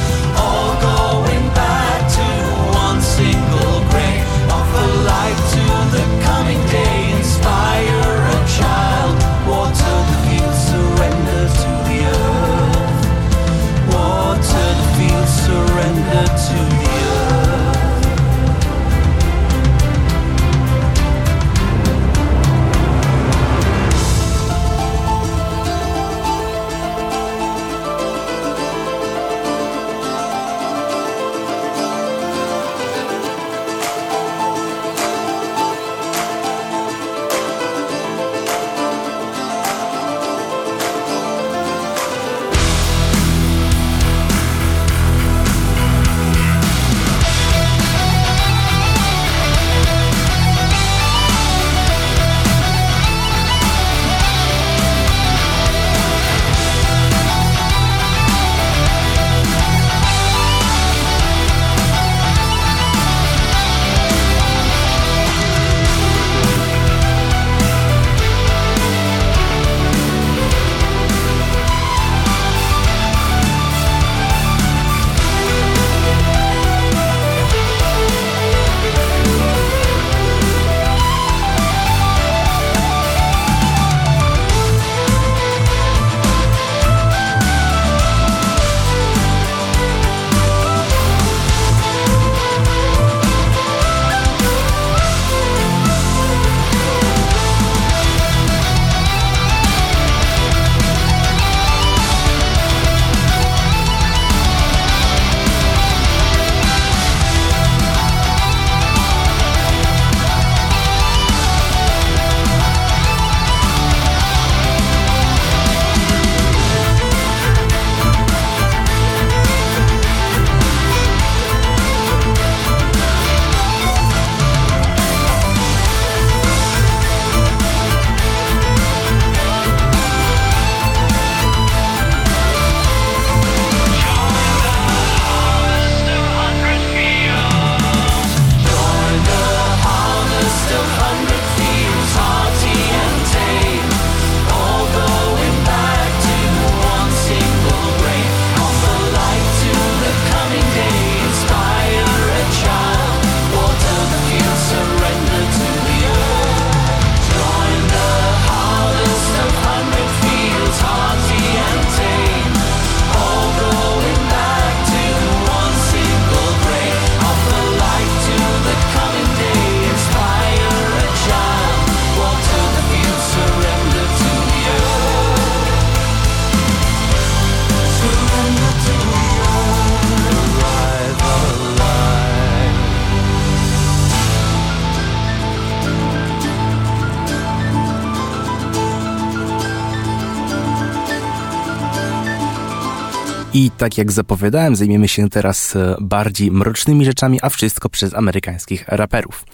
I 193.55 193.71
tak 193.77 193.97
jak 193.97 194.11
zapowiadałem, 194.11 194.75
zajmiemy 194.75 195.07
się 195.07 195.29
teraz 195.29 195.75
e, 195.75 195.95
bardziej 196.01 196.51
mrocznymi 196.51 197.05
rzeczami, 197.05 197.39
a 197.41 197.49
wszystko 197.49 197.89
przez 197.89 198.13
amerykańskich 198.13 198.85
raperów. 198.87 199.45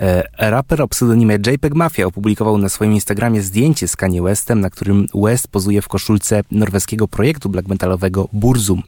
E, 0.00 0.24
raper 0.38 0.82
o 0.82 0.88
pseudonimie 0.88 1.38
JPEG 1.46 1.74
Mafia 1.74 2.06
opublikował 2.06 2.58
na 2.58 2.68
swoim 2.68 2.92
Instagramie 2.92 3.42
zdjęcie 3.42 3.88
z 3.88 3.96
Kanye 3.96 4.22
Westem, 4.22 4.60
na 4.60 4.70
którym 4.70 5.06
West 5.14 5.48
pozuje 5.48 5.82
w 5.82 5.88
koszulce 5.88 6.42
norweskiego 6.50 7.08
projektu 7.08 7.48
black 7.48 7.68
metalowego 7.68 8.28
Burzum. 8.32 8.82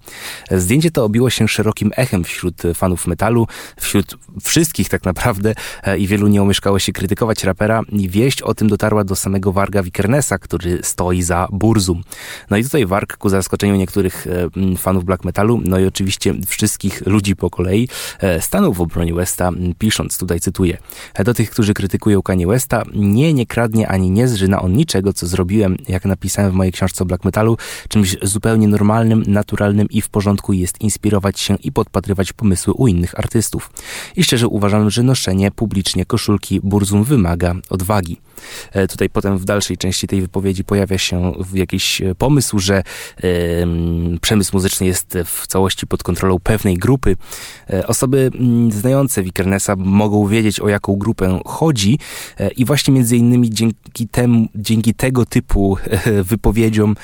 E, 0.51 0.61
zdjęcie 0.61 0.91
to 0.91 1.05
obiło 1.05 1.31
się 1.31 1.49
szerokim 1.49 1.91
echem 1.97 2.25
wśród 2.25 2.63
fanów 2.75 3.07
metalu, 3.07 3.47
wśród 3.81 4.19
wszystkich 4.43 4.89
tak 4.89 5.05
naprawdę 5.05 5.55
i 5.99 6.07
wielu 6.07 6.27
nie 6.27 6.43
omieszkało 6.43 6.79
się 6.79 6.93
krytykować 6.93 7.45
rapera 7.45 7.83
i 7.89 8.09
wieść 8.09 8.43
o 8.43 8.55
tym 8.55 8.69
dotarła 8.69 9.05
do 9.05 9.17
samego 9.17 9.53
Warga 9.53 9.83
Wikernesa, 9.83 10.39
który 10.39 10.79
stoi 10.83 11.23
za 11.23 11.49
Burzum. 11.53 12.03
No 12.51 12.57
i 12.57 12.65
tutaj 12.65 12.87
Warg 12.87 13.17
ku 13.17 13.29
zaskoczeniu 13.29 13.77
niektórych 13.77 14.27
fanów 14.79 15.05
black 15.05 15.25
metalu, 15.25 15.61
no 15.65 15.79
i 15.79 15.87
oczywiście 15.87 16.35
wszystkich 16.47 17.07
ludzi 17.07 17.37
po 17.37 17.51
kolei, 17.51 17.89
e, 18.21 18.41
stanął 18.41 18.73
w 18.73 18.81
obronie 18.81 19.15
Westa, 19.15 19.51
pisząc, 19.79 20.19
tutaj 20.19 20.41
cytuję, 20.41 20.79
e, 21.15 21.25
do 21.25 21.35
tych, 21.35 21.51
którzy 21.51 21.75
krytykują 21.75 22.23
Kanye 22.23 22.47
Westa, 22.47 22.83
nie, 22.95 23.35
nie 23.35 23.47
kradnie 23.47 23.89
ani 23.89 24.11
nie 24.11 24.29
zżyna 24.29 24.63
on 24.63 24.73
niczego, 24.73 25.13
co 25.13 25.27
zrobiłem, 25.27 25.77
jak 25.89 26.05
napisałem 26.05 26.53
w 26.53 26.55
mojej 26.55 26.73
książce 26.73 27.05
o 27.05 27.07
black 27.07 27.25
metalu, 27.25 27.57
czymś 27.89 28.17
zupełnie 28.23 28.69
normalnym, 28.69 29.23
naturalnym 29.27 29.89
i 29.91 30.03
w 30.03 30.09
porządku 30.09 30.53
jest 30.53 30.81
inspirować 30.81 31.41
się 31.41 31.57
i 31.63 31.73
podpatrywać 31.73 32.33
pomysły 32.33 32.75
u 32.75 32.87
innych 32.89 33.19
artystów. 33.19 33.71
I 34.17 34.25
szczerze 34.25 34.49
uważam, 34.49 34.91
że 34.91 35.03
noszenie 35.03 35.51
publicznie 35.51 36.05
koszulki 36.05 36.61
Burzum 36.63 37.05
wymaga 37.05 37.55
odwagi. 37.71 38.21
E, 38.73 38.89
tutaj 38.89 39.11
potem 39.11 39.39
w 39.39 39.45
dalszej 39.45 39.77
części 39.77 40.07
tej 40.07 40.21
wypowiedzi 40.21 40.65
pojawia 40.65 40.99
się 40.99 41.33
jakiś 41.55 42.03
pomysł, 42.19 42.59
że 42.59 42.83
yy, 43.23 44.19
przemysł 44.21 44.46
przemysł 44.47 44.57
muzyczny 44.57 44.87
jest 44.87 45.19
w 45.25 45.47
całości 45.47 45.87
pod 45.87 46.03
kontrolą 46.03 46.39
pewnej 46.39 46.79
grupy. 46.79 47.17
E, 47.71 47.87
osoby 47.87 48.31
mm, 48.35 48.73
znające 48.73 49.23
Wikernesa 49.23 49.77
mogą 49.77 50.27
wiedzieć, 50.27 50.61
o 50.61 50.69
jaką 50.69 50.97
grupę 50.97 51.41
chodzi 51.47 51.99
e, 52.39 52.51
i 52.51 52.65
właśnie 52.65 52.95
między 52.95 53.17
innymi 53.17 53.51
dzięki, 53.51 54.09
temu, 54.09 54.49
dzięki 54.55 54.95
tego 54.95 55.27
typu 55.27 55.77
e, 55.85 56.23
wypowiedziom 56.23 56.97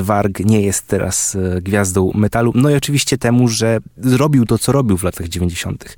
Warg 0.00 0.40
nie 0.40 0.60
jest 0.60 0.86
teraz 0.86 1.36
gwiazdą 1.62 2.12
metalu. 2.14 2.52
No 2.54 2.70
i 2.70 2.74
oczywiście 2.74 3.18
temu, 3.18 3.48
że 3.48 3.78
zrobił 3.96 4.46
to, 4.46 4.58
co 4.58 4.72
robił 4.72 4.98
w 4.98 5.02
latach 5.02 5.28
90. 5.28 5.96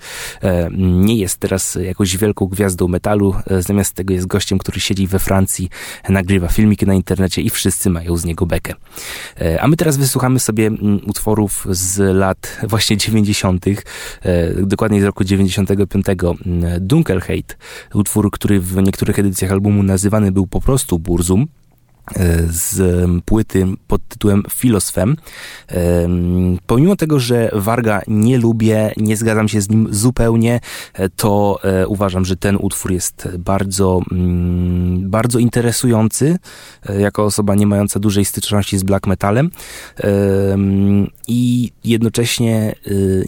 Nie 0.79 1.17
jest 1.17 1.39
teraz 1.39 1.79
jakąś 1.83 2.17
wielką 2.17 2.47
gwiazdą 2.47 2.89
metalu, 2.89 3.35
zamiast 3.61 3.95
tego 3.95 4.15
jest 4.15 4.27
gościem, 4.27 4.59
który 4.59 4.81
siedzi 4.81 5.07
we 5.07 5.19
Francji, 5.19 5.69
nagrywa 6.09 6.49
filmiki 6.49 6.87
na 6.87 6.95
internecie 6.95 7.43
i 7.43 7.51
wszyscy 7.51 7.91
mają 7.91 8.17
z 8.17 8.25
niego 8.25 8.47
bekę. 8.47 8.75
A 9.61 9.69
my 9.69 9.77
teraz 9.77 9.97
wysłuchamy 9.97 10.41
sobie 10.41 10.71
Mm, 10.86 10.86
utworów 11.07 11.67
z 11.71 12.17
lat 12.17 12.59
właśnie 12.69 12.97
90., 12.97 13.67
e, 14.23 14.53
dokładnie 14.63 15.01
z 15.01 15.05
roku 15.05 15.25
95. 15.25 16.07
Mm, 16.47 16.87
Dunkelheit, 16.87 17.59
utwór, 17.95 18.31
który 18.31 18.61
w 18.61 18.83
niektórych 18.83 19.19
edycjach 19.19 19.53
albumu 19.53 19.83
nazywany 19.83 20.33
był 20.33 20.47
po 20.47 20.61
prostu 20.61 20.99
Burzum 20.99 21.47
z 22.49 22.81
płyty 23.25 23.67
pod 23.89 24.09
tytułem 24.09 24.43
Filosfem. 24.51 25.17
Pomimo 26.67 26.97
tego, 26.97 27.21
że 27.21 27.51
Warga 27.53 28.03
nie 28.07 28.39
lubię, 28.39 28.93
nie 28.97 29.17
zgadzam 29.17 29.49
się 29.49 29.61
z 29.61 29.71
nim 29.71 29.89
zupełnie, 29.91 30.61
e, 30.95 31.09
to 31.09 31.59
e, 31.63 31.87
uważam, 31.87 32.25
że 32.25 32.37
ten 32.37 32.57
utwór 32.61 32.93
jest 32.93 33.29
bardzo, 33.39 34.01
mm, 34.13 35.11
bardzo 35.11 35.39
interesujący, 35.39 36.39
e, 36.89 37.01
jako 37.01 37.25
osoba 37.25 37.55
nie 37.55 37.67
mająca 37.67 38.01
dużej 38.01 38.25
styczności 38.25 38.79
z 38.79 38.83
black 38.83 39.07
metalem 39.07 39.51
i 41.29 41.73
jednocześnie 41.85 42.75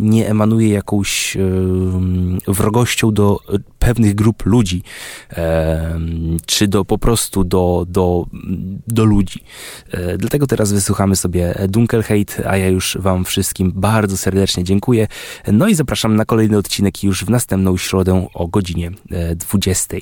nie 0.01 0.29
emanuje 0.29 0.68
jakąś 0.68 1.37
wrogością 2.49 3.12
do 3.12 3.41
pewnych 3.79 4.14
grup 4.14 4.47
ludzi, 4.47 4.83
czy 6.47 6.68
do 6.68 6.85
po 6.85 6.99
prostu 6.99 7.45
do, 7.45 7.87
do 7.89 8.26
do 8.87 9.05
ludzi. 9.05 9.41
E, 9.91 10.19
dlatego 10.19 10.47
teraz 10.47 10.73
wysłuchamy 10.73 11.16
sobie 11.16 11.55
Dunkelheit, 11.69 12.37
a 12.47 12.57
ja 12.57 12.69
już 12.69 12.99
Wam 13.01 13.25
wszystkim 13.25 13.73
bardzo 13.75 14.16
serdecznie 14.16 14.64
dziękuję. 14.64 15.07
No 15.53 15.69
i 15.69 15.75
zapraszam 15.75 16.16
na 16.16 16.25
kolejny 16.25 16.57
odcinek 16.57 17.05
już 17.05 17.25
w 17.25 17.31
następną 17.31 17.77
środę 17.77 18.29
o 18.35 18.49
godzinie 18.49 18.91
20. 19.37 19.97
E, 19.97 20.01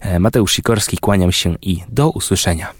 e, 0.00 0.18
Mateusz 0.18 0.52
Sikorski, 0.52 0.98
kłaniam 0.98 1.32
się 1.32 1.56
i 1.62 1.82
do 1.88 2.10
usłyszenia. 2.10 2.72